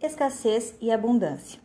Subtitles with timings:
[0.00, 1.60] Escassez e abundância.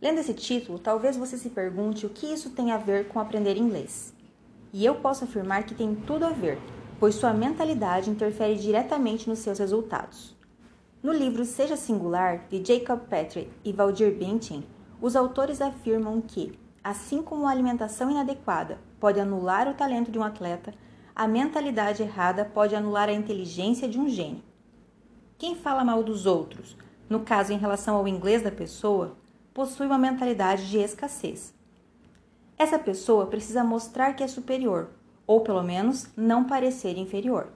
[0.00, 3.58] Lendo esse título, talvez você se pergunte o que isso tem a ver com aprender
[3.58, 4.14] inglês.
[4.72, 6.58] E eu posso afirmar que tem tudo a ver,
[6.98, 10.34] pois sua mentalidade interfere diretamente nos seus resultados.
[11.02, 14.64] No livro Seja Singular, de Jacob Petrie e Valdir Bintin,
[14.98, 20.24] os autores afirmam que, assim como a alimentação inadequada pode anular o talento de um
[20.24, 20.72] atleta,
[21.14, 24.42] a mentalidade errada pode anular a inteligência de um gênio.
[25.36, 26.78] Quem fala mal dos outros,
[27.12, 29.18] no caso em relação ao inglês da pessoa,
[29.52, 31.52] possui uma mentalidade de escassez.
[32.56, 34.88] Essa pessoa precisa mostrar que é superior,
[35.26, 37.52] ou pelo menos não parecer inferior.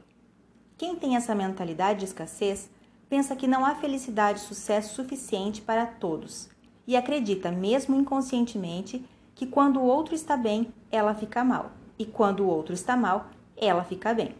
[0.76, 2.68] Quem tem essa mentalidade de escassez
[3.08, 6.50] pensa que não há felicidade e sucesso suficiente para todos
[6.86, 9.02] e acredita, mesmo inconscientemente,
[9.34, 13.30] que quando o outro está bem, ela fica mal, e quando o outro está mal,
[13.56, 14.34] ela fica bem.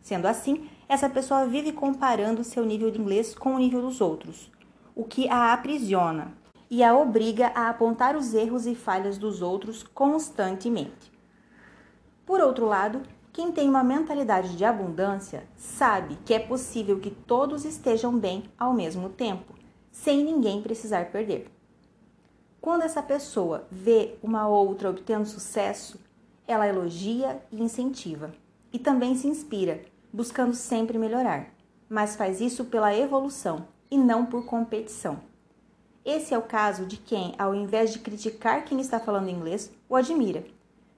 [0.00, 4.50] Sendo assim, essa pessoa vive comparando seu nível de inglês com o nível dos outros,
[4.96, 6.32] o que a aprisiona
[6.70, 11.12] e a obriga a apontar os erros e falhas dos outros constantemente.
[12.24, 17.66] Por outro lado, quem tem uma mentalidade de abundância sabe que é possível que todos
[17.66, 19.52] estejam bem ao mesmo tempo,
[19.92, 21.52] sem ninguém precisar perder.
[22.58, 26.00] Quando essa pessoa vê uma outra obtendo sucesso,
[26.48, 28.32] ela elogia e incentiva,
[28.72, 31.52] e também se inspira, buscando sempre melhorar,
[31.86, 35.18] mas faz isso pela evolução e não por competição.
[36.04, 39.96] Esse é o caso de quem, ao invés de criticar quem está falando inglês, o
[39.96, 40.44] admira.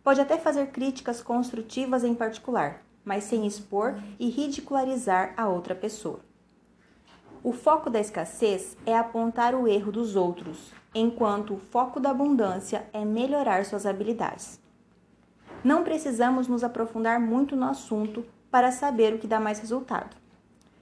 [0.04, 6.20] Pode até fazer críticas construtivas em particular, mas sem expor e ridicularizar a outra pessoa.
[7.42, 12.86] O foco da escassez é apontar o erro dos outros, enquanto o foco da abundância
[12.92, 14.60] é melhorar suas habilidades.
[15.64, 20.16] Não precisamos nos aprofundar muito no assunto para saber o que dá mais resultado.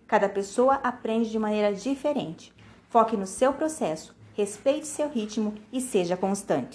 [0.07, 2.53] Cada pessoa aprende de maneira diferente.
[2.89, 6.75] Foque no seu processo, respeite seu ritmo e seja constante.